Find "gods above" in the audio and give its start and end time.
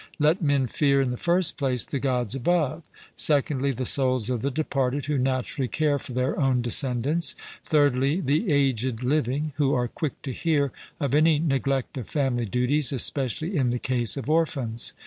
1.99-2.81